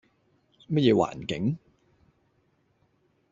[0.67, 1.59] 乜嘢環境